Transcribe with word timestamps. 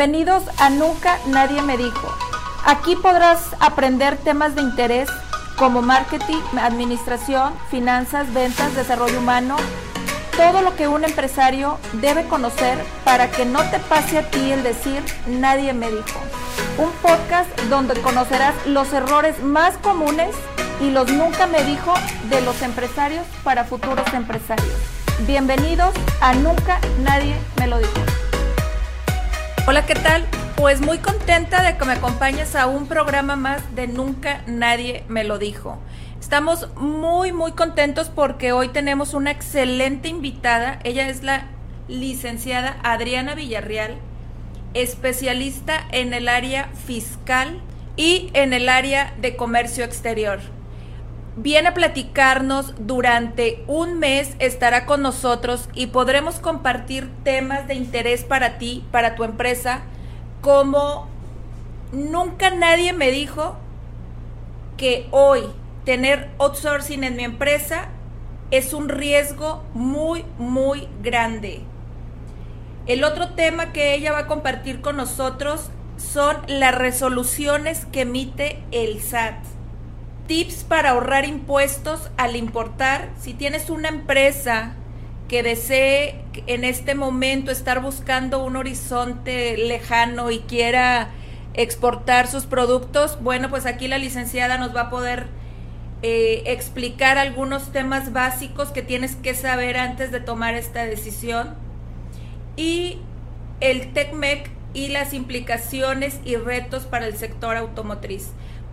Bienvenidos 0.00 0.44
a 0.56 0.70
Nunca 0.70 1.18
Nadie 1.26 1.60
Me 1.60 1.76
Dijo. 1.76 2.08
Aquí 2.64 2.96
podrás 2.96 3.54
aprender 3.60 4.16
temas 4.16 4.54
de 4.54 4.62
interés 4.62 5.10
como 5.58 5.82
marketing, 5.82 6.40
administración, 6.58 7.52
finanzas, 7.70 8.32
ventas, 8.32 8.74
desarrollo 8.74 9.18
humano, 9.18 9.58
todo 10.38 10.62
lo 10.62 10.74
que 10.74 10.88
un 10.88 11.04
empresario 11.04 11.76
debe 12.00 12.26
conocer 12.28 12.78
para 13.04 13.30
que 13.30 13.44
no 13.44 13.62
te 13.68 13.78
pase 13.78 14.16
a 14.16 14.30
ti 14.30 14.50
el 14.50 14.62
decir 14.62 15.02
nadie 15.26 15.74
me 15.74 15.90
dijo. 15.90 16.20
Un 16.78 16.90
podcast 17.02 17.50
donde 17.68 18.00
conocerás 18.00 18.54
los 18.64 18.90
errores 18.94 19.42
más 19.42 19.76
comunes 19.76 20.34
y 20.80 20.88
los 20.92 21.12
nunca 21.12 21.46
me 21.46 21.62
dijo 21.64 21.92
de 22.30 22.40
los 22.40 22.62
empresarios 22.62 23.26
para 23.44 23.64
futuros 23.64 24.10
empresarios. 24.14 24.78
Bienvenidos 25.26 25.92
a 26.22 26.32
Nunca 26.32 26.80
Nadie 27.02 27.36
Me 27.58 27.66
Lo 27.66 27.76
Dijo. 27.76 28.19
Hola, 29.70 29.86
¿qué 29.86 29.94
tal? 29.94 30.26
Pues 30.56 30.80
muy 30.80 30.98
contenta 30.98 31.62
de 31.62 31.78
que 31.78 31.84
me 31.84 31.92
acompañes 31.92 32.56
a 32.56 32.66
un 32.66 32.88
programa 32.88 33.36
más 33.36 33.76
de 33.76 33.86
Nunca 33.86 34.42
Nadie 34.48 35.04
Me 35.06 35.22
Lo 35.22 35.38
Dijo. 35.38 35.78
Estamos 36.18 36.74
muy, 36.74 37.30
muy 37.30 37.52
contentos 37.52 38.08
porque 38.08 38.50
hoy 38.50 38.70
tenemos 38.70 39.14
una 39.14 39.30
excelente 39.30 40.08
invitada. 40.08 40.80
Ella 40.82 41.08
es 41.08 41.22
la 41.22 41.46
licenciada 41.86 42.80
Adriana 42.82 43.36
Villarreal, 43.36 43.94
especialista 44.74 45.86
en 45.92 46.14
el 46.14 46.28
área 46.28 46.70
fiscal 46.84 47.60
y 47.96 48.30
en 48.32 48.52
el 48.52 48.68
área 48.68 49.14
de 49.20 49.36
comercio 49.36 49.84
exterior 49.84 50.40
viene 51.36 51.68
a 51.68 51.74
platicarnos 51.74 52.74
durante 52.78 53.62
un 53.66 53.98
mes, 53.98 54.34
estará 54.38 54.86
con 54.86 55.02
nosotros 55.02 55.68
y 55.74 55.88
podremos 55.88 56.40
compartir 56.40 57.10
temas 57.22 57.66
de 57.68 57.74
interés 57.74 58.24
para 58.24 58.58
ti, 58.58 58.84
para 58.90 59.14
tu 59.14 59.24
empresa, 59.24 59.82
como 60.40 61.08
nunca 61.92 62.50
nadie 62.50 62.92
me 62.92 63.10
dijo 63.10 63.56
que 64.76 65.06
hoy 65.10 65.42
tener 65.84 66.30
outsourcing 66.38 67.04
en 67.04 67.16
mi 67.16 67.24
empresa 67.24 67.88
es 68.50 68.72
un 68.72 68.88
riesgo 68.88 69.62
muy, 69.74 70.24
muy 70.38 70.88
grande. 71.02 71.60
El 72.86 73.04
otro 73.04 73.30
tema 73.34 73.72
que 73.72 73.94
ella 73.94 74.12
va 74.12 74.20
a 74.20 74.26
compartir 74.26 74.80
con 74.80 74.96
nosotros 74.96 75.70
son 75.96 76.38
las 76.48 76.74
resoluciones 76.74 77.84
que 77.86 78.00
emite 78.00 78.62
el 78.72 79.00
SAT 79.00 79.59
tips 80.30 80.62
para 80.62 80.90
ahorrar 80.90 81.24
impuestos 81.24 82.08
al 82.16 82.36
importar. 82.36 83.08
Si 83.20 83.34
tienes 83.34 83.68
una 83.68 83.88
empresa 83.88 84.74
que 85.26 85.42
desee 85.42 86.22
en 86.46 86.62
este 86.62 86.94
momento 86.94 87.50
estar 87.50 87.82
buscando 87.82 88.44
un 88.44 88.54
horizonte 88.54 89.56
lejano 89.56 90.30
y 90.30 90.38
quiera 90.38 91.08
exportar 91.54 92.28
sus 92.28 92.46
productos, 92.46 93.20
bueno, 93.20 93.50
pues 93.50 93.66
aquí 93.66 93.88
la 93.88 93.98
licenciada 93.98 94.56
nos 94.56 94.72
va 94.72 94.82
a 94.82 94.90
poder 94.90 95.26
eh, 96.02 96.44
explicar 96.46 97.18
algunos 97.18 97.72
temas 97.72 98.12
básicos 98.12 98.68
que 98.68 98.82
tienes 98.82 99.16
que 99.16 99.34
saber 99.34 99.76
antes 99.76 100.12
de 100.12 100.20
tomar 100.20 100.54
esta 100.54 100.84
decisión. 100.84 101.56
Y 102.54 103.00
el 103.58 103.92
TECMEC 103.92 104.48
y 104.74 104.90
las 104.90 105.12
implicaciones 105.12 106.20
y 106.24 106.36
retos 106.36 106.84
para 106.84 107.06
el 107.06 107.16
sector 107.16 107.56
automotriz 107.56 108.28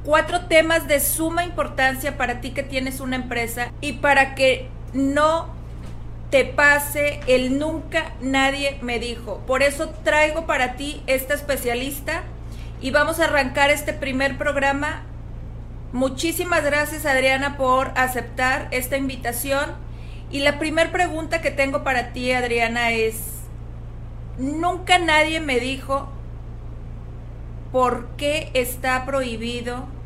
cuatro 0.08 0.46
temas 0.46 0.88
de 0.88 1.02
suma 1.02 1.44
importancia 1.44 2.16
para 2.16 2.40
ti 2.40 2.52
que 2.52 2.64
tienes 2.64 3.02
una 3.02 3.18
empresa 3.18 3.74
y 3.82 3.92
para 3.92 4.36
que 4.36 4.70
no 4.94 5.50
te 6.32 6.46
pase 6.46 7.20
el 7.28 7.60
nunca 7.60 8.14
nadie 8.22 8.80
me 8.82 9.00
dijo. 9.00 9.44
Por 9.46 9.64
eso 9.64 9.90
traigo 10.06 10.46
para 10.46 10.76
ti 10.78 11.04
esta 11.08 11.34
especialista 11.34 12.24
y 12.80 12.92
vamos 12.92 13.20
a 13.20 13.26
arrancar 13.26 13.70
este 13.70 13.92
primer 13.92 14.38
programa. 14.38 15.04
Muchísimas 15.92 16.64
gracias 16.64 17.06
Adriana 17.06 17.58
por 17.58 17.92
aceptar 17.98 18.70
esta 18.72 18.96
invitación. 18.96 19.76
Y 20.32 20.40
la 20.40 20.58
primera 20.58 20.90
pregunta 20.90 21.42
que 21.42 21.52
tengo 21.52 21.84
para 21.84 22.14
ti 22.14 22.32
Adriana 22.32 22.92
es, 22.92 23.42
nunca 24.38 25.00
nadie 25.00 25.42
me 25.42 25.60
dijo 25.60 26.08
por 27.74 28.08
qué 28.16 28.52
está 28.54 29.06
prohibido 29.06 29.97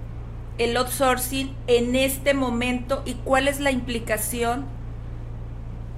el 0.57 0.78
outsourcing 0.78 1.56
en 1.67 1.95
este 1.95 2.34
momento 2.34 3.01
y 3.06 3.13
cuál 3.16 3.47
es 3.47 3.59
la 3.59 3.72
implicación 3.72 4.66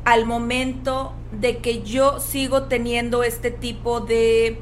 al 0.05 0.25
momento 0.25 1.13
de 1.31 1.57
que 1.57 1.81
yo 1.83 2.19
sigo 2.19 2.63
teniendo 2.63 3.23
este 3.23 3.51
tipo 3.51 4.01
de 4.01 4.59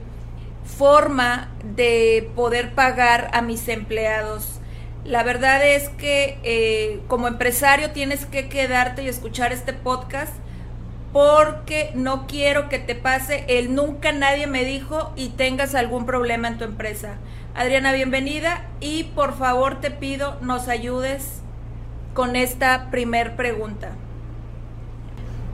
forma 0.65 1.49
de 1.75 2.29
poder 2.35 2.73
pagar 2.73 3.29
a 3.33 3.41
mis 3.41 3.67
empleados. 3.67 4.59
La 5.03 5.23
verdad 5.23 5.67
es 5.67 5.89
que 5.89 6.37
eh, 6.43 6.99
como 7.07 7.27
empresario 7.27 7.91
tienes 7.91 8.25
que 8.25 8.49
quedarte 8.49 9.03
y 9.03 9.07
escuchar 9.07 9.51
este 9.51 9.73
podcast 9.73 10.33
porque 11.11 11.91
no 11.95 12.27
quiero 12.27 12.69
que 12.69 12.79
te 12.79 12.95
pase 12.95 13.43
el 13.47 13.75
nunca 13.75 14.11
nadie 14.11 14.47
me 14.47 14.63
dijo 14.63 15.11
y 15.15 15.29
tengas 15.29 15.75
algún 15.75 16.05
problema 16.05 16.47
en 16.47 16.57
tu 16.57 16.63
empresa. 16.63 17.17
Adriana, 17.53 17.91
bienvenida 17.91 18.61
y 18.79 19.03
por 19.03 19.37
favor 19.37 19.81
te 19.81 19.91
pido 19.91 20.37
nos 20.39 20.69
ayudes 20.69 21.41
con 22.13 22.37
esta 22.37 22.89
primer 22.91 23.35
pregunta. 23.35 23.89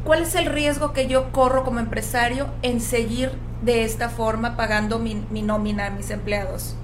¿Cuál 0.03 0.21
es 0.21 0.35
el 0.35 0.45
riesgo 0.45 0.93
que 0.93 1.07
yo 1.07 1.31
corro 1.31 1.63
como 1.63 1.79
empresario 1.79 2.49
en 2.61 2.81
seguir 2.81 3.31
de 3.63 3.83
esta 3.83 4.09
forma 4.09 4.55
pagando 4.55 4.99
mi, 4.99 5.15
mi 5.31 5.41
nómina 5.41 5.87
a 5.87 5.89
mis 5.89 6.11
empleados? 6.11 6.75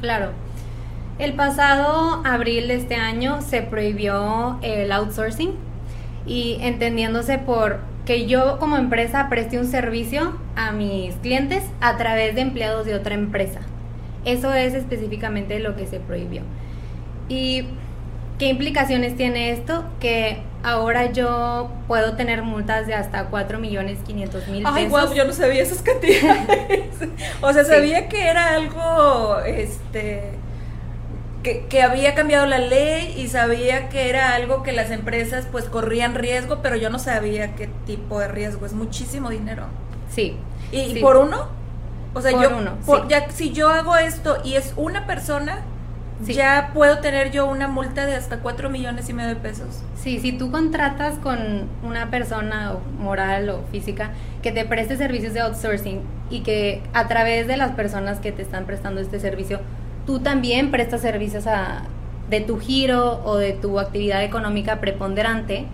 Claro. 0.00 0.32
El 1.18 1.32
pasado 1.32 2.20
abril 2.26 2.68
de 2.68 2.74
este 2.74 2.94
año 2.94 3.40
se 3.40 3.62
prohibió 3.62 4.58
el 4.60 4.92
outsourcing 4.92 5.54
y 6.26 6.58
entendiéndose 6.60 7.38
por 7.38 7.80
que 8.04 8.26
yo 8.26 8.58
como 8.58 8.76
empresa 8.76 9.30
preste 9.30 9.58
un 9.58 9.66
servicio 9.66 10.38
a 10.56 10.72
mis 10.72 11.14
clientes 11.16 11.64
a 11.80 11.96
través 11.96 12.34
de 12.34 12.42
empleados 12.42 12.84
de 12.84 12.94
otra 12.94 13.14
empresa. 13.14 13.60
Eso 14.24 14.52
es 14.54 14.74
específicamente 14.74 15.58
lo 15.58 15.76
que 15.76 15.86
se 15.86 16.00
prohibió. 16.00 16.42
¿Y 17.28 17.66
qué 18.38 18.48
implicaciones 18.48 19.16
tiene 19.16 19.50
esto? 19.50 19.84
Que 20.00 20.42
ahora 20.62 21.12
yo 21.12 21.70
puedo 21.86 22.14
tener 22.14 22.42
multas 22.42 22.86
de 22.86 22.94
hasta 22.94 23.26
4 23.26 23.58
millones 23.58 23.98
500 24.06 24.48
mil 24.48 24.62
pesos. 24.62 24.76
Ay, 24.76 24.88
wow, 24.88 25.12
yo 25.12 25.24
no 25.24 25.32
sabía 25.32 25.62
esas 25.62 25.82
cantidades. 25.82 26.96
o 27.40 27.52
sea, 27.52 27.64
sabía 27.64 28.08
que 28.08 28.28
era 28.28 28.54
algo, 28.54 29.38
este, 29.46 30.30
que, 31.42 31.66
que, 31.66 31.82
había 31.82 32.14
cambiado 32.14 32.46
la 32.46 32.58
ley 32.58 33.14
y 33.16 33.28
sabía 33.28 33.88
que 33.88 34.08
era 34.08 34.34
algo 34.34 34.62
que 34.62 34.72
las 34.72 34.90
empresas 34.90 35.46
pues 35.50 35.64
corrían 35.64 36.14
riesgo, 36.14 36.60
pero 36.62 36.76
yo 36.76 36.90
no 36.90 36.98
sabía 36.98 37.54
qué 37.54 37.68
tipo 37.86 38.18
de 38.18 38.28
riesgo. 38.28 38.66
Es 38.66 38.72
muchísimo 38.72 39.30
dinero. 39.30 39.66
Sí. 40.10 40.36
¿Y, 40.72 41.00
por 41.00 41.16
uno? 41.16 41.57
O 42.14 42.20
sea, 42.20 42.32
yo, 42.32 43.08
ya, 43.08 43.30
si 43.30 43.52
yo 43.52 43.68
hago 43.68 43.96
esto 43.96 44.38
y 44.44 44.54
es 44.54 44.72
una 44.76 45.06
persona, 45.06 45.62
ya 46.26 46.70
puedo 46.74 46.98
tener 46.98 47.30
yo 47.30 47.46
una 47.46 47.68
multa 47.68 48.06
de 48.06 48.14
hasta 48.14 48.40
4 48.40 48.70
millones 48.70 49.08
y 49.08 49.12
medio 49.12 49.30
de 49.30 49.36
pesos. 49.36 49.82
Sí, 49.94 50.18
si 50.18 50.32
tú 50.32 50.50
contratas 50.50 51.18
con 51.18 51.68
una 51.82 52.10
persona 52.10 52.74
moral 52.98 53.48
o 53.50 53.62
física 53.70 54.10
que 54.42 54.50
te 54.50 54.64
preste 54.64 54.96
servicios 54.96 55.34
de 55.34 55.40
outsourcing 55.40 56.00
y 56.30 56.40
que 56.40 56.82
a 56.92 57.06
través 57.06 57.46
de 57.46 57.56
las 57.56 57.72
personas 57.72 58.18
que 58.18 58.32
te 58.32 58.42
están 58.42 58.64
prestando 58.64 59.00
este 59.00 59.20
servicio, 59.20 59.60
tú 60.06 60.20
también 60.20 60.70
prestas 60.70 61.02
servicios 61.02 61.46
a, 61.46 61.82
de 62.28 62.40
tu 62.40 62.58
giro 62.58 63.22
o 63.24 63.36
de 63.36 63.52
tu 63.52 63.78
actividad 63.78 64.24
económica 64.24 64.80
preponderante, 64.80 65.66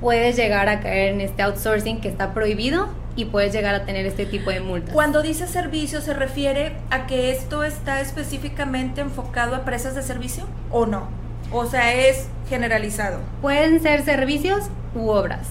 puedes 0.00 0.36
llegar 0.36 0.68
a 0.68 0.80
caer 0.80 1.14
en 1.14 1.20
este 1.22 1.42
outsourcing 1.42 2.00
que 2.00 2.08
está 2.08 2.34
prohibido 2.34 2.88
y 3.16 3.24
puedes 3.24 3.52
llegar 3.52 3.74
a 3.74 3.84
tener 3.84 4.06
este 4.06 4.26
tipo 4.26 4.50
de 4.50 4.60
multas. 4.60 4.94
Cuando 4.94 5.22
dice 5.22 5.48
servicio, 5.48 6.02
¿se 6.02 6.14
refiere 6.14 6.76
a 6.90 7.06
que 7.06 7.32
esto 7.32 7.64
está 7.64 8.00
específicamente 8.00 9.00
enfocado 9.00 9.56
a 9.56 9.64
presas 9.64 9.94
de 9.94 10.02
servicio 10.02 10.44
o 10.70 10.86
no? 10.86 11.08
O 11.50 11.64
sea, 11.66 11.94
es 11.94 12.28
generalizado. 12.48 13.20
Pueden 13.40 13.80
ser 13.80 14.04
servicios 14.04 14.64
u 14.94 15.08
obras. 15.08 15.48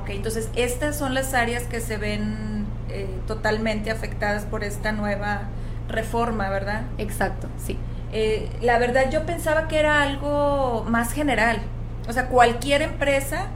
Ok, 0.00 0.10
entonces 0.10 0.48
estas 0.54 0.96
son 0.96 1.14
las 1.14 1.34
áreas 1.34 1.64
que 1.64 1.80
se 1.80 1.96
ven 1.96 2.64
eh, 2.88 3.08
totalmente 3.26 3.90
afectadas 3.90 4.44
por 4.44 4.62
esta 4.62 4.92
nueva 4.92 5.48
reforma, 5.88 6.48
¿verdad? 6.48 6.82
Exacto, 6.98 7.48
sí. 7.58 7.76
Eh, 8.12 8.48
la 8.60 8.78
verdad 8.78 9.10
yo 9.10 9.26
pensaba 9.26 9.66
que 9.66 9.80
era 9.80 10.02
algo 10.02 10.84
más 10.88 11.12
general. 11.12 11.60
O 12.08 12.12
sea, 12.12 12.26
cualquier 12.26 12.82
empresa 12.82 13.46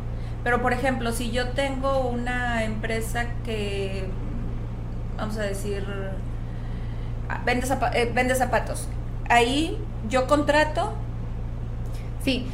pero, 0.45 0.61
por 0.61 0.75
ejemplo, 0.75 1.11
si 1.13 1.31
yo 1.31 1.49
tengo 1.49 2.07
una 2.07 2.65
empresa 2.65 3.27
que, 3.45 4.05
vamos 5.17 5.39
a 5.39 5.43
decir, 5.43 5.87
ah, 7.31 7.41
vende, 7.47 7.67
eh, 7.95 8.13
vende 8.15 8.35
zapatos, 8.35 8.87
ahí 9.31 9.79
yo 10.09 10.27
contrato. 10.27 10.93
Sí. 12.23 12.47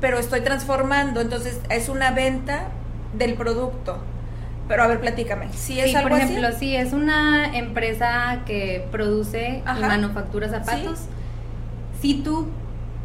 Pero 0.00 0.18
estoy 0.18 0.42
transformando, 0.42 1.22
entonces 1.22 1.58
es 1.70 1.88
una 1.88 2.10
venta 2.10 2.64
del 3.14 3.32
producto. 3.34 3.98
Pero 4.68 4.82
a 4.82 4.86
ver, 4.86 5.00
platícame. 5.00 5.48
Si 5.54 5.80
es 5.80 5.90
sí, 5.90 5.96
algo 5.96 6.10
por 6.10 6.18
ejemplo, 6.18 6.48
así? 6.48 6.58
si 6.58 6.76
es 6.76 6.92
una 6.92 7.56
empresa 7.56 8.40
que 8.44 8.86
produce 8.90 9.62
y 9.64 9.68
Ajá. 9.68 9.88
manufactura 9.88 10.48
zapatos, 10.50 11.00
si 12.02 12.14
tú 12.16 12.48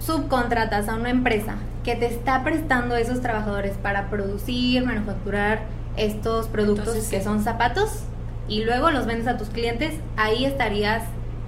subcontratas 0.01 0.89
a 0.89 0.95
una 0.95 1.09
empresa 1.09 1.55
que 1.83 1.95
te 1.95 2.07
está 2.07 2.43
prestando 2.43 2.95
esos 2.95 3.21
trabajadores 3.21 3.77
para 3.77 4.09
producir, 4.09 4.85
manufacturar 4.85 5.63
estos 5.97 6.47
productos 6.47 6.87
Entonces, 6.87 7.09
que 7.09 7.19
sí. 7.19 7.23
son 7.23 7.43
zapatos 7.43 8.03
y 8.47 8.63
luego 8.63 8.91
los 8.91 9.05
vendes 9.05 9.27
a 9.27 9.37
tus 9.37 9.49
clientes, 9.49 9.93
ahí 10.17 10.45
estarías 10.45 11.03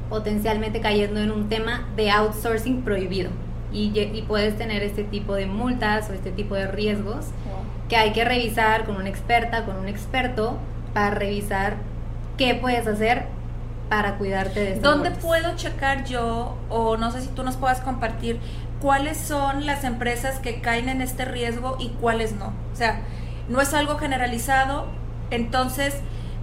potencialmente 0.09 0.79
cayendo 0.81 1.19
en 1.19 1.31
un 1.31 1.49
tema 1.49 1.87
de 1.95 2.11
outsourcing 2.11 2.83
prohibido. 2.83 3.29
Y 3.75 4.23
puedes 4.27 4.55
tener 4.55 4.83
este 4.83 5.03
tipo 5.03 5.33
de 5.33 5.47
multas 5.47 6.07
o 6.09 6.13
este 6.13 6.31
tipo 6.31 6.53
de 6.53 6.67
riesgos 6.67 7.25
que 7.89 7.95
hay 7.95 8.13
que 8.13 8.23
revisar 8.23 8.85
con 8.85 8.97
una 8.97 9.09
experta, 9.09 9.65
con 9.65 9.77
un 9.77 9.87
experto, 9.87 10.57
para 10.93 11.09
revisar 11.09 11.77
qué 12.37 12.53
puedes 12.53 12.85
hacer 12.85 13.25
para 13.93 14.17
cuidarte 14.17 14.59
de 14.59 14.73
estas 14.73 14.81
¿Dónde 14.81 15.11
puedo 15.11 15.55
checar 15.55 16.03
yo, 16.05 16.57
o 16.69 16.97
no 16.97 17.11
sé 17.11 17.21
si 17.21 17.27
tú 17.27 17.43
nos 17.43 17.57
puedas 17.57 17.79
compartir, 17.79 18.39
cuáles 18.81 19.17
son 19.17 19.67
las 19.67 19.83
empresas 19.83 20.39
que 20.39 20.61
caen 20.61 20.89
en 20.89 20.99
este 20.99 21.25
riesgo 21.25 21.77
y 21.79 21.89
cuáles 21.89 22.33
no? 22.33 22.53
O 22.73 22.75
sea, 22.75 23.01
no 23.49 23.61
es 23.61 23.71
algo 23.75 23.99
generalizado, 23.99 24.87
entonces 25.29 25.95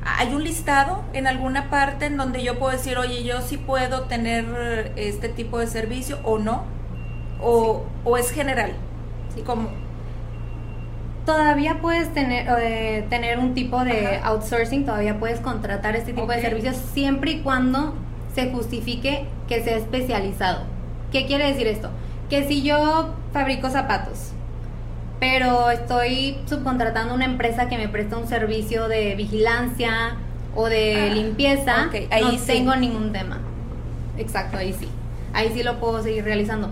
hay 0.04 0.32
un 0.32 0.44
listado 0.44 1.02
en 1.12 1.26
alguna 1.26 1.70
parte 1.70 2.06
en 2.06 2.16
donde 2.16 2.44
yo 2.44 2.56
puedo 2.56 2.70
decir, 2.70 2.96
oye, 2.98 3.24
yo 3.24 3.40
sí 3.40 3.56
puedo 3.56 4.02
tener 4.02 4.92
este 4.94 5.28
tipo 5.28 5.58
de 5.58 5.66
servicio 5.66 6.20
o 6.22 6.38
no, 6.38 6.62
o, 7.42 7.84
o 8.04 8.16
es 8.16 8.30
general. 8.30 8.74
Sí. 9.34 9.42
Como, 9.42 9.70
Todavía 11.26 11.78
puedes 11.80 12.12
tener, 12.14 12.48
eh, 12.60 13.06
tener 13.10 13.38
un 13.38 13.54
tipo 13.54 13.84
de 13.84 14.16
Ajá. 14.16 14.28
outsourcing, 14.28 14.84
todavía 14.86 15.18
puedes 15.18 15.40
contratar 15.40 15.94
este 15.94 16.12
tipo 16.12 16.26
de 16.32 16.40
servicios 16.40 16.76
siempre 16.94 17.32
y 17.32 17.40
cuando 17.40 17.94
se 18.34 18.50
justifique 18.50 19.26
que 19.48 19.62
sea 19.62 19.76
especializado. 19.76 20.62
¿Qué 21.12 21.26
quiere 21.26 21.46
decir 21.52 21.66
esto? 21.66 21.90
Que 22.30 22.46
si 22.48 22.62
yo 22.62 23.14
fabrico 23.32 23.68
zapatos, 23.70 24.30
pero 25.18 25.70
estoy 25.70 26.38
subcontratando 26.46 27.14
una 27.14 27.26
empresa 27.26 27.68
que 27.68 27.76
me 27.76 27.88
presta 27.88 28.16
un 28.16 28.26
servicio 28.26 28.88
de 28.88 29.14
vigilancia 29.14 30.16
o 30.56 30.66
de 30.68 31.10
Ah, 31.10 31.14
limpieza, 31.14 31.90
ahí 32.10 32.22
no 32.24 32.30
sí. 32.32 32.46
tengo 32.46 32.74
ningún 32.76 33.12
tema. 33.12 33.38
Exacto, 34.16 34.56
ahí 34.56 34.72
sí. 34.72 34.88
Ahí 35.32 35.50
sí 35.54 35.62
lo 35.62 35.78
puedo 35.78 36.02
seguir 36.02 36.24
realizando. 36.24 36.70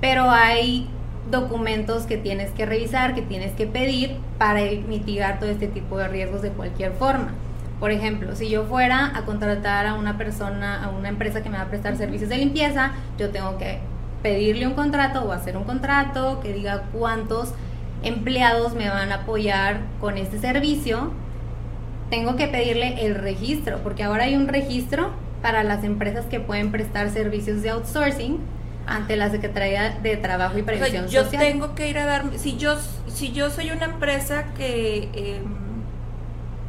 Pero 0.00 0.30
hay 0.30 0.88
documentos 1.30 2.04
que 2.04 2.16
tienes 2.16 2.50
que 2.52 2.66
revisar, 2.66 3.14
que 3.14 3.22
tienes 3.22 3.52
que 3.52 3.66
pedir 3.66 4.16
para 4.38 4.60
mitigar 4.88 5.38
todo 5.38 5.50
este 5.50 5.66
tipo 5.68 5.98
de 5.98 6.08
riesgos 6.08 6.42
de 6.42 6.50
cualquier 6.50 6.92
forma. 6.92 7.32
Por 7.80 7.92
ejemplo, 7.92 8.34
si 8.34 8.48
yo 8.48 8.64
fuera 8.64 9.16
a 9.16 9.24
contratar 9.24 9.86
a 9.86 9.94
una 9.94 10.18
persona, 10.18 10.82
a 10.82 10.88
una 10.88 11.08
empresa 11.08 11.42
que 11.42 11.50
me 11.50 11.58
va 11.58 11.64
a 11.64 11.68
prestar 11.68 11.96
servicios 11.96 12.28
de 12.28 12.38
limpieza, 12.38 12.92
yo 13.18 13.30
tengo 13.30 13.56
que 13.56 13.78
pedirle 14.22 14.66
un 14.66 14.74
contrato 14.74 15.24
o 15.24 15.32
hacer 15.32 15.56
un 15.56 15.64
contrato 15.64 16.40
que 16.40 16.52
diga 16.52 16.84
cuántos 16.92 17.52
empleados 18.02 18.74
me 18.74 18.88
van 18.88 19.12
a 19.12 19.16
apoyar 19.16 19.80
con 20.00 20.18
este 20.18 20.38
servicio. 20.38 21.12
Tengo 22.10 22.36
que 22.36 22.48
pedirle 22.48 23.06
el 23.06 23.14
registro, 23.14 23.78
porque 23.84 24.02
ahora 24.02 24.24
hay 24.24 24.34
un 24.34 24.48
registro 24.48 25.10
para 25.42 25.62
las 25.62 25.84
empresas 25.84 26.24
que 26.26 26.40
pueden 26.40 26.72
prestar 26.72 27.10
servicios 27.10 27.62
de 27.62 27.70
outsourcing 27.70 28.40
ante 28.88 29.16
la 29.16 29.30
Secretaría 29.30 29.90
de 30.02 30.16
Trabajo 30.16 30.58
y 30.58 30.62
o 30.62 30.66
sea, 30.66 31.06
yo 31.06 31.24
Social. 31.24 31.42
tengo 31.42 31.74
que 31.74 31.88
ir 31.88 31.98
a 31.98 32.06
dar, 32.06 32.24
si 32.36 32.56
yo, 32.56 32.76
si 33.06 33.32
yo 33.32 33.50
soy 33.50 33.70
una 33.70 33.84
empresa 33.84 34.46
que 34.56 35.10
em, 35.12 35.44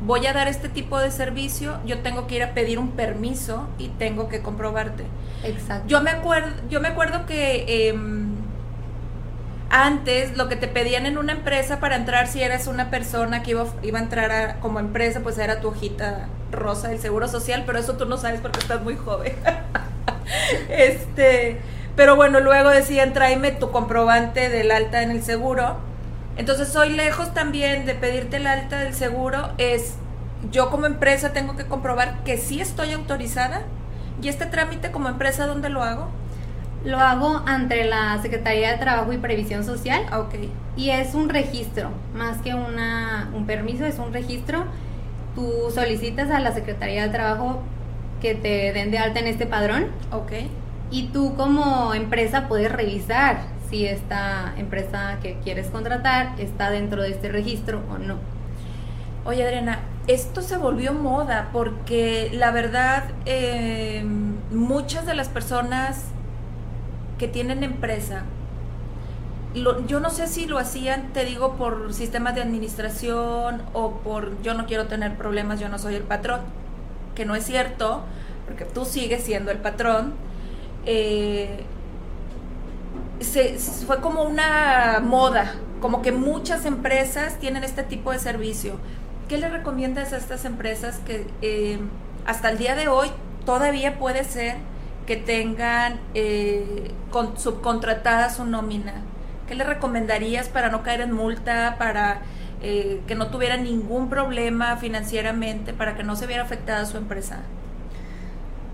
voy 0.05 0.25
a 0.27 0.33
dar 0.33 0.47
este 0.49 0.67
tipo 0.69 0.99
de 0.99 1.11
servicio, 1.11 1.77
yo 1.85 1.99
tengo 1.99 2.27
que 2.27 2.35
ir 2.35 2.43
a 2.43 2.53
pedir 2.53 2.77
un 2.77 2.91
permiso 2.91 3.67
y 3.77 3.87
tengo 3.87 4.27
que 4.27 4.41
comprobarte. 4.41 5.05
Exacto. 5.43 5.87
Yo 5.87 6.01
me 6.01 6.09
acuerdo, 6.11 6.51
yo 6.69 6.81
me 6.81 6.89
acuerdo 6.89 7.25
que 7.25 7.87
em, 7.89 8.27
antes 9.69 10.35
lo 10.35 10.49
que 10.49 10.55
te 10.55 10.67
pedían 10.67 11.05
en 11.05 11.17
una 11.17 11.31
empresa 11.31 11.79
para 11.79 11.95
entrar 11.95 12.27
si 12.27 12.41
eras 12.41 12.67
una 12.67 12.89
persona 12.89 13.43
que 13.43 13.51
iba, 13.51 13.65
iba 13.83 13.99
a 13.99 14.01
entrar 14.01 14.31
a- 14.31 14.59
como 14.59 14.79
empresa, 14.79 15.21
pues 15.21 15.37
era 15.37 15.61
tu 15.61 15.69
hojita 15.69 16.27
rosa 16.51 16.89
del 16.89 16.99
seguro 16.99 17.27
social, 17.27 17.63
pero 17.65 17.79
eso 17.79 17.95
tú 17.95 18.05
no 18.05 18.17
sabes 18.17 18.41
porque 18.41 18.59
estás 18.59 18.81
muy 18.81 18.95
joven. 18.97 19.33
este, 20.69 21.59
pero 21.99 22.15
bueno, 22.15 22.39
luego 22.39 22.69
decían 22.69 23.11
tráeme 23.11 23.51
tu 23.51 23.71
comprobante 23.71 24.47
del 24.47 24.71
alta 24.71 25.01
en 25.01 25.11
el 25.11 25.21
seguro. 25.21 25.75
Entonces 26.37 26.69
soy 26.69 26.91
lejos 26.91 27.33
también 27.33 27.85
de 27.85 27.93
pedirte 27.93 28.37
el 28.37 28.47
alta 28.47 28.79
del 28.79 28.93
seguro, 28.93 29.49
es 29.57 29.95
yo 30.49 30.69
como 30.69 30.85
empresa 30.85 31.33
tengo 31.33 31.57
que 31.57 31.65
comprobar 31.65 32.23
que 32.23 32.37
sí 32.37 32.61
estoy 32.61 32.93
autorizada. 32.93 33.63
¿Y 34.21 34.29
este 34.29 34.45
trámite 34.45 34.91
como 34.91 35.09
empresa 35.09 35.45
dónde 35.45 35.67
lo 35.67 35.83
hago? 35.83 36.07
Lo 36.85 36.99
hago 36.99 37.43
ante 37.45 37.83
la 37.83 38.17
Secretaría 38.21 38.71
de 38.71 38.77
Trabajo 38.77 39.11
y 39.11 39.17
Previsión 39.17 39.65
Social 39.65 40.05
Ah, 40.09 40.19
ok. 40.19 40.35
y 40.77 40.91
es 40.91 41.13
un 41.15 41.27
registro, 41.27 41.89
más 42.15 42.37
que 42.37 42.53
una, 42.53 43.29
un 43.35 43.45
permiso, 43.45 43.85
es 43.85 43.99
un 43.99 44.13
registro. 44.13 44.63
Tú 45.35 45.69
solicitas 45.75 46.31
a 46.31 46.39
la 46.39 46.53
Secretaría 46.53 47.03
de 47.03 47.09
Trabajo 47.09 47.61
que 48.21 48.35
te 48.35 48.71
den 48.71 48.89
de 48.89 48.99
alta 48.99 49.19
en 49.19 49.27
este 49.27 49.45
padrón 49.45 49.87
Ok. 50.13 50.31
Y 50.91 51.09
tú 51.09 51.35
como 51.35 51.93
empresa 51.93 52.47
puedes 52.47 52.71
revisar 52.71 53.41
si 53.69 53.85
esta 53.85 54.53
empresa 54.57 55.19
que 55.21 55.39
quieres 55.39 55.67
contratar 55.67 56.33
está 56.39 56.71
dentro 56.71 57.01
de 57.03 57.11
este 57.11 57.29
registro 57.29 57.81
o 57.91 57.97
no. 57.97 58.17
Oye, 59.25 59.43
Adriana, 59.43 59.79
esto 60.07 60.41
se 60.41 60.57
volvió 60.57 60.93
moda 60.93 61.49
porque 61.53 62.31
la 62.33 62.51
verdad 62.51 63.03
eh, 63.25 64.03
muchas 64.51 65.05
de 65.05 65.13
las 65.13 65.29
personas 65.29 66.05
que 67.17 67.27
tienen 67.27 67.63
empresa, 67.63 68.23
lo- 69.53 69.85
yo 69.87 69.99
no 69.99 70.09
sé 70.09 70.27
si 70.27 70.45
lo 70.45 70.57
hacían, 70.57 71.11
te 71.13 71.25
digo, 71.25 71.55
por 71.55 71.93
sistemas 71.93 72.35
de 72.35 72.41
administración 72.41 73.61
o 73.73 73.91
por 73.97 74.41
yo 74.41 74.53
no 74.53 74.65
quiero 74.65 74.85
tener 74.87 75.15
problemas, 75.17 75.59
yo 75.59 75.69
no 75.69 75.79
soy 75.79 75.95
el 75.95 76.03
patrón, 76.03 76.41
que 77.15 77.25
no 77.25 77.35
es 77.35 77.45
cierto, 77.45 78.03
porque 78.45 78.65
tú 78.65 78.85
sigues 78.85 79.23
siendo 79.23 79.51
el 79.51 79.57
patrón. 79.57 80.13
Eh, 80.91 81.65
se, 83.19 83.59
fue 83.59 84.01
como 84.01 84.23
una 84.23 84.99
moda, 85.03 85.53
como 85.81 86.01
que 86.01 86.11
muchas 86.11 86.65
empresas 86.65 87.37
tienen 87.37 87.63
este 87.63 87.83
tipo 87.83 88.11
de 88.11 88.17
servicio. 88.17 88.77
¿Qué 89.27 89.37
le 89.37 89.49
recomiendas 89.49 90.13
a 90.13 90.17
estas 90.17 90.45
empresas 90.45 90.97
que 91.05 91.27
eh, 91.43 91.77
hasta 92.25 92.49
el 92.49 92.57
día 92.57 92.73
de 92.73 92.87
hoy 92.87 93.09
todavía 93.45 93.99
puede 93.99 94.23
ser 94.23 94.55
que 95.05 95.15
tengan 95.15 95.99
eh, 96.15 96.91
con, 97.11 97.37
subcontratada 97.37 98.31
su 98.31 98.45
nómina? 98.45 99.03
¿Qué 99.47 99.53
le 99.53 99.65
recomendarías 99.65 100.49
para 100.49 100.69
no 100.69 100.81
caer 100.81 101.01
en 101.01 101.11
multa, 101.11 101.75
para 101.77 102.21
eh, 102.63 103.01
que 103.05 103.13
no 103.13 103.27
tuviera 103.27 103.57
ningún 103.57 104.09
problema 104.09 104.77
financieramente, 104.77 105.71
para 105.71 105.95
que 105.95 106.03
no 106.03 106.15
se 106.15 106.25
viera 106.25 106.41
afectada 106.41 106.87
su 106.87 106.97
empresa? 106.97 107.43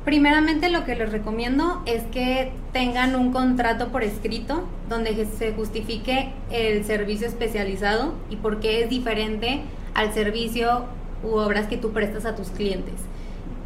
Primeramente 0.06 0.70
lo 0.70 0.86
que 0.86 0.96
les 0.96 1.12
recomiendo 1.12 1.82
es 1.88 2.04
que 2.04 2.52
tengan 2.72 3.16
un 3.16 3.32
contrato 3.32 3.88
por 3.88 4.04
escrito 4.04 4.64
donde 4.88 5.26
se 5.26 5.52
justifique 5.54 6.32
el 6.52 6.86
servicio 6.86 7.28
especializado 7.28 8.14
y 8.30 8.36
por 8.36 8.60
qué 8.60 8.84
es 8.84 8.90
diferente 8.92 9.62
al 9.96 10.14
servicio 10.14 10.86
u 11.24 11.38
obras 11.38 11.66
que 11.66 11.78
tú 11.78 11.92
prestas 11.92 12.28
a 12.28 12.36
tus 12.36 12.50
clientes. 12.50 12.94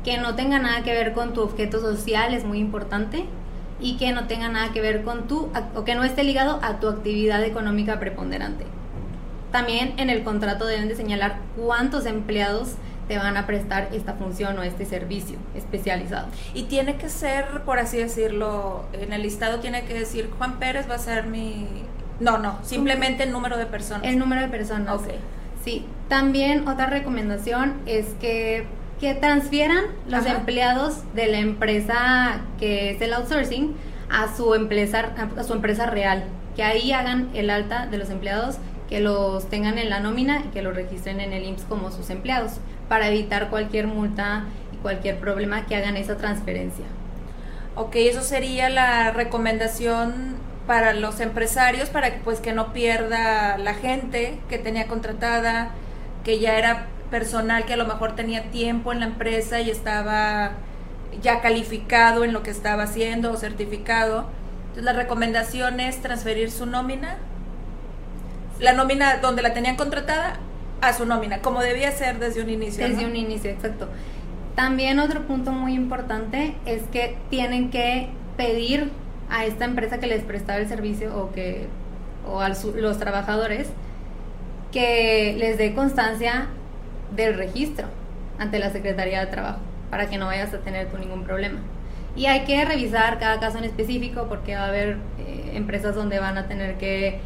Que 0.05 0.17
no 0.17 0.35
tenga 0.35 0.59
nada 0.59 0.81
que 0.81 0.93
ver 0.93 1.11
con 1.11 1.33
tu 1.33 1.41
objeto 1.41 1.81
social 1.81 2.33
es 2.33 2.45
muy 2.45 2.59
importante 2.59 3.25
y 3.81 3.97
que 3.97 4.13
no 4.13 4.27
tenga 4.27 4.47
nada 4.47 4.71
que 4.71 4.79
ver 4.79 5.03
con 5.03 5.27
tu 5.27 5.49
o 5.75 5.83
que 5.83 5.95
no 5.95 6.05
esté 6.05 6.23
ligado 6.23 6.59
a 6.61 6.79
tu 6.79 6.87
actividad 6.87 7.43
económica 7.43 7.99
preponderante. 7.99 8.63
También 9.51 9.93
en 9.97 10.09
el 10.09 10.23
contrato 10.23 10.65
deben 10.65 10.87
de 10.87 10.95
señalar 10.95 11.39
cuántos 11.57 12.05
empleados 12.05 12.75
te 13.09 13.17
van 13.17 13.35
a 13.37 13.47
prestar 13.47 13.89
esta 13.91 14.13
función 14.13 14.57
o 14.59 14.63
este 14.63 14.85
servicio 14.85 15.39
especializado. 15.55 16.27
Y 16.53 16.63
tiene 16.63 16.95
que 16.95 17.09
ser, 17.09 17.63
por 17.65 17.79
así 17.79 17.97
decirlo, 17.97 18.85
en 18.93 19.11
el 19.11 19.23
listado 19.23 19.59
tiene 19.59 19.83
que 19.83 19.95
decir 19.95 20.29
Juan 20.37 20.59
Pérez 20.59 20.87
va 20.87 20.95
a 20.95 20.99
ser 20.99 21.25
mi... 21.25 21.67
No, 22.19 22.37
no, 22.37 22.59
simplemente 22.61 23.23
el 23.23 23.31
número 23.31 23.57
de 23.57 23.65
personas. 23.65 24.05
El 24.05 24.19
número 24.19 24.41
de 24.41 24.47
personas. 24.47 25.01
Ok. 25.01 25.07
Sí. 25.65 25.87
También 26.07 26.67
otra 26.67 26.85
recomendación 26.85 27.81
es 27.87 28.05
que, 28.21 28.67
que 28.99 29.15
transfieran 29.15 29.85
los 30.07 30.27
Ajá. 30.27 30.37
empleados 30.37 31.01
de 31.15 31.27
la 31.27 31.39
empresa 31.39 32.41
que 32.59 32.91
es 32.91 33.01
el 33.01 33.13
outsourcing 33.13 33.73
a 34.11 34.35
su 34.35 34.53
empresa, 34.53 35.15
a 35.35 35.43
su 35.43 35.53
empresa 35.53 35.87
real. 35.87 36.25
Que 36.55 36.61
ahí 36.61 36.91
hagan 36.91 37.29
el 37.33 37.49
alta 37.49 37.87
de 37.87 37.97
los 37.97 38.11
empleados, 38.11 38.57
que 38.89 38.99
los 38.99 39.47
tengan 39.49 39.77
en 39.77 39.89
la 39.89 39.99
nómina 39.99 40.43
y 40.45 40.49
que 40.49 40.63
los 40.63 40.75
registren 40.75 41.21
en 41.21 41.31
el 41.31 41.43
IMSS 41.45 41.65
como 41.65 41.91
sus 41.91 42.09
empleados, 42.09 42.53
para 42.89 43.07
evitar 43.07 43.49
cualquier 43.49 43.87
multa 43.87 44.45
y 44.73 44.77
cualquier 44.77 45.19
problema 45.19 45.67
que 45.67 45.75
hagan 45.75 45.95
esa 45.95 46.17
transferencia. 46.17 46.85
Ok, 47.75 47.95
eso 47.95 48.23
sería 48.23 48.67
la 48.69 49.11
recomendación 49.11 50.37
para 50.65 50.93
los 50.93 51.19
empresarios 51.19 51.89
para 51.89 52.13
que 52.13 52.19
pues 52.19 52.41
que 52.41 52.53
no 52.53 52.73
pierda 52.73 53.57
la 53.57 53.73
gente 53.73 54.39
que 54.49 54.59
tenía 54.59 54.87
contratada, 54.87 55.71
que 56.23 56.39
ya 56.39 56.57
era 56.57 56.87
personal 57.09 57.65
que 57.65 57.73
a 57.73 57.77
lo 57.77 57.85
mejor 57.85 58.15
tenía 58.15 58.51
tiempo 58.51 58.91
en 58.91 58.99
la 58.99 59.07
empresa 59.07 59.61
y 59.61 59.69
estaba 59.69 60.51
ya 61.21 61.41
calificado 61.41 62.23
en 62.23 62.33
lo 62.33 62.43
que 62.43 62.51
estaba 62.51 62.83
haciendo 62.83 63.31
o 63.31 63.37
certificado. 63.37 64.25
Entonces 64.61 64.83
la 64.83 64.93
recomendación 64.93 65.79
es 65.79 66.01
transferir 66.01 66.51
su 66.51 66.65
nómina, 66.65 67.17
la 68.59 68.73
nómina 68.73 69.17
donde 69.17 69.41
la 69.41 69.53
tenían 69.53 69.75
contratada, 69.75 70.39
a 70.81 70.93
su 70.93 71.05
nómina, 71.05 71.41
como 71.41 71.61
debía 71.61 71.91
ser 71.91 72.19
desde 72.19 72.41
un 72.41 72.49
inicio. 72.49 72.87
Desde 72.87 73.05
un 73.05 73.15
inicio, 73.15 73.51
exacto. 73.51 73.89
También 74.55 74.99
otro 74.99 75.23
punto 75.23 75.51
muy 75.51 75.73
importante 75.73 76.55
es 76.65 76.83
que 76.83 77.17
tienen 77.29 77.69
que 77.69 78.09
pedir 78.37 78.91
a 79.29 79.45
esta 79.45 79.65
empresa 79.65 79.99
que 79.99 80.07
les 80.07 80.23
prestaba 80.23 80.59
el 80.59 80.67
servicio 80.67 81.15
o 81.17 81.31
que 81.31 81.67
o 82.27 82.41
a 82.41 82.49
los 82.49 82.99
trabajadores 82.99 83.69
que 84.71 85.35
les 85.37 85.57
dé 85.57 85.73
constancia 85.73 86.47
del 87.15 87.35
registro 87.35 87.87
ante 88.37 88.59
la 88.59 88.69
Secretaría 88.69 89.21
de 89.21 89.27
Trabajo 89.27 89.59
para 89.89 90.09
que 90.09 90.17
no 90.17 90.27
vayas 90.27 90.53
a 90.53 90.59
tener 90.59 90.87
tú 90.87 90.97
ningún 90.97 91.23
problema. 91.23 91.59
Y 92.15 92.25
hay 92.25 92.41
que 92.41 92.63
revisar 92.65 93.19
cada 93.19 93.39
caso 93.39 93.57
en 93.57 93.63
específico 93.63 94.27
porque 94.27 94.55
va 94.55 94.63
a 94.63 94.67
haber 94.67 94.97
eh, 95.19 95.51
empresas 95.53 95.95
donde 95.95 96.19
van 96.19 96.37
a 96.37 96.47
tener 96.47 96.77
que 96.77 97.19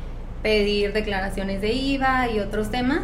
pedir 0.43 0.93
declaraciones 0.93 1.61
de 1.61 1.73
IVA 1.73 2.29
y 2.29 2.39
otros 2.39 2.69
temas 2.69 3.01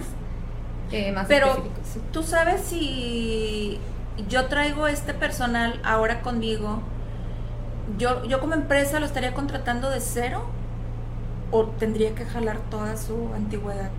eh, 0.92 1.12
más 1.12 1.28
Pero 1.28 1.64
tú 2.12 2.24
sabes 2.24 2.62
si 2.62 3.80
yo 4.28 4.46
traigo 4.46 4.88
este 4.88 5.14
personal 5.14 5.80
ahora 5.84 6.22
conmigo, 6.22 6.82
yo, 7.98 8.26
yo 8.26 8.40
como 8.40 8.54
empresa 8.54 9.00
lo 9.00 9.06
estaría 9.06 9.34
contratando 9.34 9.90
de 9.90 10.02
cero 10.02 10.46
o 11.52 11.66
tendría 11.66 12.14
que 12.14 12.26
jalar 12.26 12.60
toda 12.70 12.98
su 12.98 13.34
antigüedad 13.34 13.90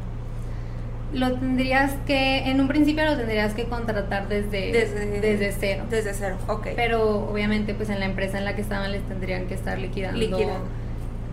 lo 1.12 1.32
tendrías 1.32 1.92
que, 2.06 2.38
en 2.50 2.60
un 2.60 2.68
principio 2.68 3.04
lo 3.04 3.16
tendrías 3.16 3.54
que 3.54 3.64
contratar 3.64 4.28
desde, 4.28 4.70
desde, 4.72 5.52
cero. 5.52 5.84
Desde 5.90 6.14
cero, 6.14 6.36
ok. 6.46 6.68
Pero 6.76 7.28
obviamente 7.30 7.74
pues 7.74 7.90
en 7.90 7.98
la 8.00 8.06
empresa 8.06 8.38
en 8.38 8.44
la 8.44 8.54
que 8.54 8.62
estaban 8.62 8.92
les 8.92 9.02
tendrían 9.02 9.46
que 9.46 9.54
estar 9.54 9.78
liquidando, 9.78 10.20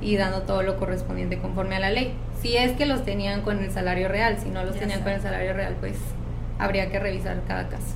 y 0.01 0.18
dando 0.18 0.44
todo 0.44 0.63
lo 0.63 0.77
correspondiente 0.77 1.39
conforme 1.39 1.75
a 1.75 1.80
la 1.80 1.89
ley. 1.89 2.13
Si 2.42 2.56
es 2.56 2.74
que 2.74 2.86
los 2.86 3.04
tenían 3.04 3.42
con 3.42 3.63
el 3.63 3.72
salario 3.72 4.08
real, 4.08 4.38
si 4.42 4.50
no 4.50 4.63
los 4.63 4.77
tenían 4.77 5.01
con 5.01 5.12
el 5.12 5.22
salario 5.22 5.54
real 5.54 5.75
pues 5.80 5.96
habría 6.60 6.89
que 6.89 7.00
revisar 7.00 7.42
cada 7.48 7.70
caso. 7.70 7.96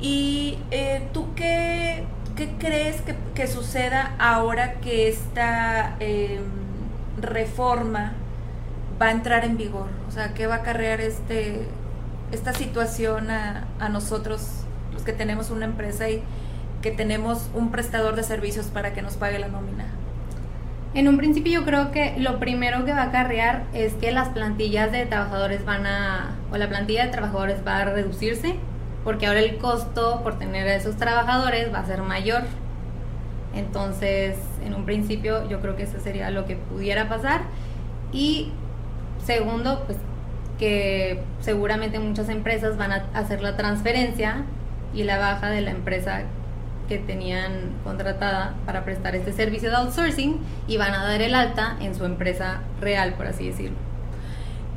¿Y 0.00 0.58
eh, 0.70 1.08
tú 1.12 1.34
qué, 1.34 2.04
qué 2.36 2.48
crees 2.58 3.00
que, 3.00 3.16
que, 3.34 3.46
suceda 3.48 4.14
ahora 4.18 4.74
que 4.74 5.08
esta 5.08 5.96
em, 5.98 6.44
reforma 7.20 8.12
va 9.00 9.06
a 9.06 9.10
entrar 9.10 9.44
en 9.44 9.56
vigor? 9.56 9.88
O 10.06 10.12
sea, 10.12 10.34
¿qué 10.34 10.46
va 10.46 10.56
a 10.56 10.58
acarrear 10.58 11.00
este, 11.00 11.66
esta 12.30 12.52
situación 12.52 13.30
a, 13.30 13.66
a 13.80 13.88
nosotros, 13.88 14.48
los 14.92 15.02
que 15.02 15.12
tenemos 15.12 15.50
una 15.50 15.64
empresa 15.64 16.08
y 16.08 16.22
que 16.80 16.92
tenemos 16.92 17.48
un 17.54 17.72
prestador 17.72 18.14
de 18.14 18.22
servicios 18.22 18.66
para 18.66 18.92
que 18.92 19.02
nos 19.02 19.16
pague 19.16 19.40
la 19.40 19.48
nómina? 19.48 19.86
En 20.94 21.06
un 21.06 21.16
principio 21.16 21.60
yo 21.60 21.66
creo 21.66 21.90
que 21.92 22.14
lo 22.18 22.38
primero 22.38 22.84
que 22.84 22.92
va 22.92 23.02
a 23.02 23.04
acarrear 23.04 23.64
es 23.74 23.94
que 23.94 24.10
las 24.10 24.30
plantillas 24.30 24.90
de 24.90 25.06
trabajadores 25.06 25.64
van 25.64 25.86
a, 25.86 26.36
o 26.50 26.56
la 26.56 26.68
plantilla 26.68 27.04
de 27.04 27.10
trabajadores 27.10 27.58
va 27.66 27.78
a 27.78 27.84
reducirse, 27.84 28.56
porque 29.04 29.26
ahora 29.26 29.40
el 29.40 29.58
costo 29.58 30.22
por 30.22 30.38
tener 30.38 30.66
a 30.66 30.74
esos 30.74 30.96
trabajadores 30.96 31.72
va 31.72 31.80
a 31.80 31.86
ser 31.86 32.02
mayor. 32.02 32.42
Entonces, 33.54 34.36
en 34.64 34.74
un 34.74 34.84
principio 34.86 35.48
yo 35.48 35.60
creo 35.60 35.76
que 35.76 35.84
eso 35.84 36.00
sería 36.00 36.30
lo 36.30 36.46
que 36.46 36.56
pudiera 36.56 37.08
pasar. 37.08 37.42
Y 38.12 38.52
Segundo, 39.24 39.84
pues 39.84 39.98
que 40.58 41.22
seguramente 41.40 41.98
muchas 41.98 42.30
empresas 42.30 42.78
van 42.78 42.92
a 42.92 43.04
hacer 43.12 43.42
la 43.42 43.56
transferencia 43.56 44.44
y 44.94 45.04
la 45.04 45.18
baja 45.18 45.50
de 45.50 45.60
la 45.60 45.70
empresa 45.70 46.22
que 46.88 46.98
tenían 46.98 47.72
contratada 47.84 48.54
para 48.66 48.84
prestar 48.84 49.14
este 49.14 49.32
servicio 49.32 49.70
de 49.70 49.76
outsourcing 49.76 50.40
y 50.66 50.76
van 50.76 50.94
a 50.94 51.04
dar 51.04 51.22
el 51.22 51.34
alta 51.34 51.76
en 51.80 51.94
su 51.94 52.04
empresa 52.04 52.62
real, 52.80 53.14
por 53.14 53.26
así 53.26 53.48
decirlo. 53.48 53.76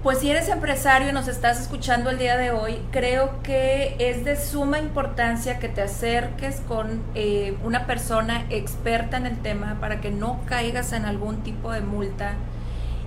Pues 0.03 0.17
si 0.17 0.31
eres 0.31 0.49
empresario 0.49 1.09
y 1.09 1.11
nos 1.13 1.27
estás 1.27 1.61
escuchando 1.61 2.09
el 2.09 2.17
día 2.17 2.35
de 2.35 2.49
hoy, 2.49 2.79
creo 2.91 3.43
que 3.43 3.95
es 3.99 4.25
de 4.25 4.35
suma 4.35 4.79
importancia 4.79 5.59
que 5.59 5.69
te 5.69 5.83
acerques 5.83 6.59
con 6.67 7.03
eh, 7.13 7.55
una 7.63 7.85
persona 7.85 8.45
experta 8.49 9.17
en 9.17 9.27
el 9.27 9.37
tema 9.37 9.77
para 9.79 10.01
que 10.01 10.09
no 10.09 10.39
caigas 10.47 10.93
en 10.93 11.05
algún 11.05 11.43
tipo 11.43 11.71
de 11.71 11.81
multa 11.81 12.33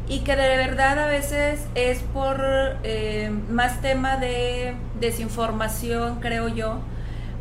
y 0.08 0.20
que 0.20 0.36
de 0.36 0.56
verdad 0.56 0.98
a 1.00 1.06
veces 1.06 1.66
es 1.74 1.98
por 1.98 2.40
eh, 2.84 3.28
más 3.48 3.80
tema 3.80 4.16
de 4.16 4.74
desinformación, 5.00 6.20
creo 6.20 6.46
yo, 6.46 6.78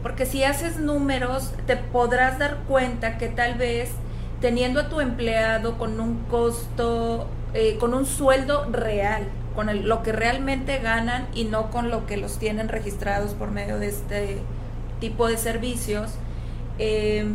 porque 0.03 0.25
si 0.25 0.43
haces 0.43 0.77
números 0.77 1.53
te 1.65 1.77
podrás 1.77 2.37
dar 2.37 2.57
cuenta 2.67 3.17
que 3.17 3.29
tal 3.29 3.55
vez 3.55 3.89
teniendo 4.41 4.81
a 4.81 4.89
tu 4.89 4.99
empleado 4.99 5.77
con 5.77 6.01
un 6.01 6.25
costo, 6.25 7.27
eh, 7.53 7.77
con 7.79 7.93
un 7.93 8.05
sueldo 8.05 8.65
real, 8.69 9.23
con 9.55 9.87
lo 9.87 10.03
que 10.03 10.11
realmente 10.11 10.79
ganan 10.79 11.27
y 11.33 11.45
no 11.45 11.71
con 11.71 11.89
lo 11.89 12.05
que 12.05 12.17
los 12.17 12.37
tienen 12.37 12.67
registrados 12.67 13.33
por 13.33 13.51
medio 13.51 13.79
de 13.79 13.87
este 13.87 14.39
tipo 14.99 15.27
de 15.29 15.37
servicios, 15.37 16.11
eh, 16.79 17.25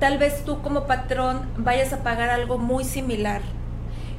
tal 0.00 0.18
vez 0.18 0.44
tú 0.44 0.60
como 0.62 0.88
patrón 0.88 1.48
vayas 1.56 1.92
a 1.92 2.02
pagar 2.02 2.30
algo 2.30 2.58
muy 2.58 2.82
similar. 2.82 3.42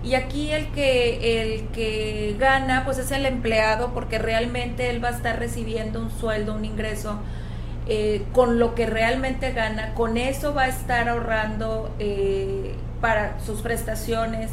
Y 0.02 0.16
aquí 0.16 0.52
el 0.52 0.68
que, 0.72 1.42
el 1.42 1.68
que 1.70 2.36
gana 2.40 2.84
pues 2.86 2.98
es 2.98 3.12
el 3.12 3.26
empleado 3.26 3.94
porque 3.94 4.20
realmente 4.20 4.90
él 4.90 5.04
va 5.04 5.10
a 5.10 5.12
estar 5.12 5.40
recibiendo 5.40 6.00
un 6.00 6.12
sueldo, 6.12 6.54
un 6.54 6.66
ingreso 6.66 7.20
eh, 7.88 8.24
con 8.34 8.60
lo 8.60 8.76
que 8.76 8.86
realmente 8.86 9.52
gana, 9.52 9.94
con 9.94 10.18
eso 10.18 10.54
va 10.54 10.64
a 10.64 10.68
estar 10.68 11.10
ahorrando 11.10 11.94
eh, 12.00 12.76
para 13.02 13.40
sus 13.40 13.62
prestaciones. 13.62 14.52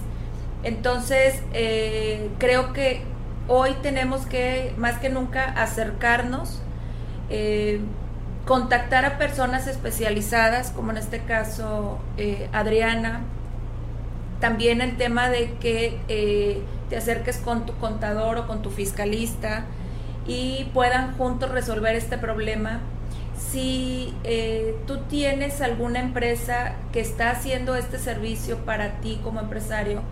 Entonces 0.63 1.43
eh, 1.53 2.31
creo 2.39 2.73
que 2.73 3.03
hoy 3.49 3.75
tenemos 3.83 4.27
que 4.27 4.75
más 4.77 4.99
que 4.99 5.09
nunca 5.09 5.45
acercarnos, 5.45 6.63
contactar 8.45 9.05
a 9.05 9.19
personas 9.19 9.69
especializadas, 9.69 10.71
como 10.71 10.91
en 10.91 10.97
este 10.97 11.21
caso 11.21 12.01
Adriana, 12.53 13.21
también 14.41 14.81
el 14.81 14.97
tema 14.97 15.29
de 15.29 15.53
que 15.61 15.99
eh, 16.09 16.63
te 16.89 16.97
acerques 16.97 17.37
con 17.37 17.67
tu 17.67 17.75
contador 17.75 18.39
o 18.39 18.47
con 18.47 18.63
tu 18.63 18.71
fiscalista 18.71 19.65
y 20.27 20.71
puedan 20.73 21.17
juntos 21.17 21.51
resolver 21.51 21.95
este 21.95 22.19
problema. 22.19 22.81
Si 23.49 24.15
eh, 24.23 24.77
tú 24.87 24.99
tienes 25.09 25.61
alguna 25.61 26.01
empresa 26.01 26.75
que 26.93 27.01
está 27.01 27.31
haciendo 27.31 27.75
este 27.75 27.99
servicio 27.99 28.59
para 28.59 29.01
ti 29.01 29.19
como 29.25 29.41
empresario, 29.41 30.03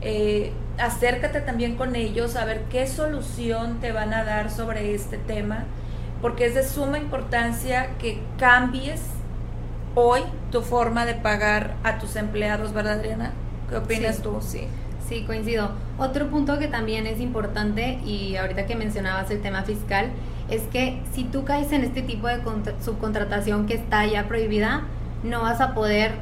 eh, 0.00 0.52
acércate 0.78 1.40
también 1.40 1.76
con 1.76 1.94
ellos 1.94 2.34
a 2.34 2.44
ver 2.44 2.62
qué 2.70 2.86
solución 2.86 3.80
te 3.80 3.92
van 3.92 4.12
a 4.12 4.24
dar 4.24 4.50
sobre 4.50 4.94
este 4.94 5.16
tema, 5.16 5.64
porque 6.20 6.46
es 6.46 6.54
de 6.54 6.64
suma 6.64 6.98
importancia 6.98 7.90
que 7.98 8.20
cambies 8.38 9.00
hoy 9.94 10.22
tu 10.50 10.62
forma 10.62 11.06
de 11.06 11.14
pagar 11.14 11.76
a 11.84 11.98
tus 11.98 12.16
empleados, 12.16 12.72
¿verdad, 12.72 12.94
Adriana? 12.94 13.32
¿Qué 13.70 13.76
opinas 13.76 14.22
tú? 14.22 14.38
Sí. 14.40 14.66
Sí, 15.08 15.24
coincido. 15.24 15.72
Otro 15.98 16.28
punto 16.28 16.58
que 16.58 16.68
también 16.68 17.06
es 17.06 17.20
importante 17.20 18.00
y 18.04 18.36
ahorita 18.36 18.66
que 18.66 18.76
mencionabas 18.76 19.30
el 19.30 19.42
tema 19.42 19.62
fiscal 19.62 20.10
es 20.52 20.62
que 20.64 21.00
si 21.14 21.24
tú 21.24 21.44
caes 21.44 21.72
en 21.72 21.82
este 21.82 22.02
tipo 22.02 22.28
de 22.28 22.40
subcontratación 22.84 23.66
que 23.66 23.74
está 23.74 24.04
ya 24.06 24.28
prohibida, 24.28 24.82
no 25.24 25.40
vas 25.42 25.62
a 25.62 25.72
poder 25.72 26.12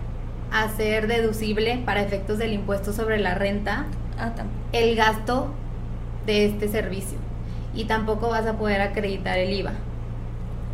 hacer 0.52 1.08
deducible 1.08 1.82
para 1.84 2.00
efectos 2.00 2.38
del 2.38 2.52
impuesto 2.52 2.92
sobre 2.92 3.18
la 3.18 3.34
renta 3.34 3.86
ah, 4.18 4.32
el 4.72 4.94
gasto 4.94 5.52
de 6.26 6.46
este 6.46 6.68
servicio 6.68 7.18
y 7.74 7.84
tampoco 7.84 8.28
vas 8.28 8.46
a 8.46 8.54
poder 8.54 8.80
acreditar 8.80 9.38
el 9.38 9.52
IVA. 9.52 9.72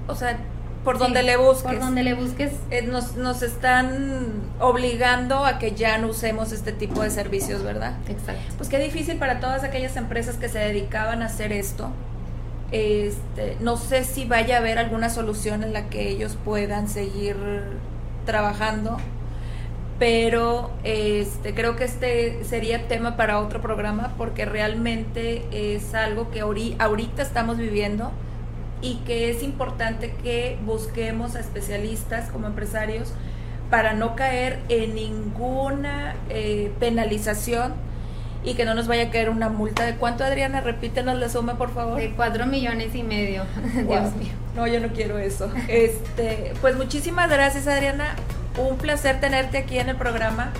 O 0.06 0.14
sea, 0.14 0.38
por 0.84 0.98
donde 0.98 1.22
le 1.22 1.36
busques. 1.36 1.62
Por 1.62 1.80
donde 1.80 2.02
le 2.02 2.14
busques. 2.14 2.52
Eh, 2.70 2.82
nos, 2.82 3.16
nos 3.16 3.42
están 3.42 4.34
obligando 4.60 5.44
a 5.44 5.58
que 5.58 5.72
ya 5.72 5.98
no 5.98 6.08
usemos 6.08 6.52
este 6.52 6.72
tipo 6.72 7.02
de 7.02 7.10
servicios, 7.10 7.62
¿verdad? 7.62 7.94
Exacto. 8.08 8.54
Pues 8.56 8.68
qué 8.68 8.78
difícil 8.78 9.18
para 9.18 9.40
todas 9.40 9.64
aquellas 9.64 9.96
empresas 9.96 10.36
que 10.36 10.48
se 10.48 10.58
dedicaban 10.58 11.22
a 11.22 11.26
hacer 11.26 11.52
esto. 11.52 11.90
Este, 12.72 13.56
no 13.60 13.76
sé 13.76 14.02
si 14.04 14.24
vaya 14.24 14.56
a 14.56 14.58
haber 14.58 14.78
alguna 14.78 15.08
solución 15.08 15.62
en 15.62 15.72
la 15.72 15.88
que 15.88 16.08
ellos 16.08 16.36
puedan 16.44 16.88
seguir 16.88 17.36
trabajando, 18.24 18.96
pero 19.98 20.70
este, 20.84 21.54
creo 21.54 21.76
que 21.76 21.84
este 21.84 22.44
sería 22.44 22.88
tema 22.88 23.16
para 23.16 23.40
otro 23.40 23.62
programa 23.62 24.12
porque 24.18 24.44
realmente 24.44 25.46
es 25.52 25.94
algo 25.94 26.30
que 26.30 26.40
ahorita 26.40 27.22
estamos 27.22 27.56
viviendo 27.56 28.10
y 28.82 28.96
que 29.06 29.30
es 29.30 29.42
importante 29.42 30.12
que 30.22 30.58
busquemos 30.66 31.34
a 31.34 31.40
especialistas 31.40 32.30
como 32.30 32.46
empresarios 32.46 33.12
para 33.70 33.94
no 33.94 34.16
caer 34.16 34.60
en 34.68 34.94
ninguna 34.94 36.14
eh, 36.28 36.72
penalización 36.78 37.74
y 38.44 38.54
que 38.54 38.64
no 38.64 38.74
nos 38.74 38.86
vaya 38.86 39.04
a 39.04 39.10
caer 39.10 39.30
una 39.30 39.48
multa. 39.48 39.84
¿De 39.84 39.96
cuánto, 39.96 40.24
Adriana? 40.24 40.60
Repítenos 40.60 41.18
la 41.18 41.28
suma, 41.28 41.58
por 41.58 41.74
favor. 41.74 41.98
De 41.98 42.12
cuatro 42.12 42.46
millones 42.46 42.94
y 42.94 43.02
medio. 43.02 43.44
Dios 43.74 44.14
mío. 44.16 44.32
No, 44.54 44.66
yo 44.66 44.80
no 44.80 44.88
quiero 44.88 45.18
eso. 45.18 45.50
Este, 45.68 46.52
pues 46.60 46.76
muchísimas 46.76 47.28
gracias, 47.28 47.66
Adriana. 47.66 48.16
Un 48.56 48.78
placer 48.78 49.20
tenerte 49.20 49.58
aquí 49.58 49.78
en 49.78 49.88
el 49.88 49.96
programa. 49.96 50.52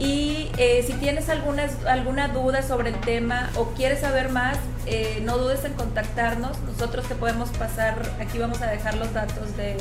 Y 0.00 0.50
eh, 0.56 0.82
si 0.86 0.94
tienes 0.94 1.28
alguna, 1.28 1.66
alguna 1.86 2.28
duda 2.28 2.62
sobre 2.62 2.88
el 2.88 2.98
tema 3.00 3.50
o 3.54 3.66
quieres 3.74 4.00
saber 4.00 4.30
más, 4.30 4.56
eh, 4.86 5.20
no 5.24 5.36
dudes 5.36 5.64
en 5.64 5.74
contactarnos. 5.74 6.58
Nosotros 6.62 7.06
te 7.06 7.14
podemos 7.14 7.50
pasar, 7.50 8.00
aquí 8.18 8.38
vamos 8.38 8.62
a 8.62 8.66
dejar 8.66 8.94
los 8.94 9.12
datos 9.12 9.56
de 9.58 9.76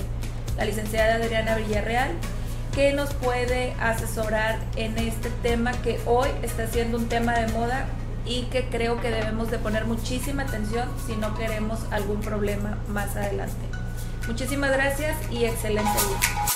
la 0.58 0.66
licenciada 0.66 1.16
Adriana 1.16 1.56
Villarreal, 1.56 2.12
que 2.74 2.94
nos 2.94 3.14
puede 3.14 3.74
asesorar 3.80 4.60
en 4.76 4.98
este 4.98 5.30
tema 5.42 5.72
que 5.82 6.00
hoy 6.06 6.30
está 6.44 6.68
siendo 6.68 6.98
un 6.98 7.10
tema 7.10 7.34
de 7.34 7.52
moda 7.54 7.86
y 8.26 8.44
que 8.44 8.66
creo 8.70 9.02
que 9.02 9.10
debemos 9.10 9.50
de 9.50 9.58
poner 9.58 9.86
muchísima 9.86 10.44
atención 10.44 10.88
si 11.06 11.16
no 11.16 11.36
queremos 11.36 11.80
algún 11.92 12.22
problema 12.22 12.78
más 12.88 13.16
adelante. 13.16 13.66
Muchísimas 14.28 14.72
gracias 14.72 15.18
y 15.32 15.46
excelente 15.46 15.90
día. 15.90 16.49